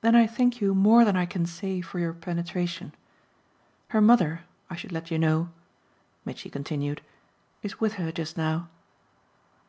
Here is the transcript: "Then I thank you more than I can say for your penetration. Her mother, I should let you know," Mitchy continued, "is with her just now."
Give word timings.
"Then 0.00 0.16
I 0.16 0.26
thank 0.26 0.60
you 0.60 0.74
more 0.74 1.04
than 1.04 1.14
I 1.16 1.26
can 1.26 1.46
say 1.46 1.80
for 1.80 2.00
your 2.00 2.12
penetration. 2.12 2.92
Her 3.90 4.00
mother, 4.00 4.40
I 4.68 4.74
should 4.74 4.90
let 4.90 5.12
you 5.12 5.16
know," 5.20 5.50
Mitchy 6.24 6.50
continued, 6.50 7.02
"is 7.62 7.78
with 7.78 7.92
her 7.92 8.10
just 8.10 8.36
now." 8.36 8.66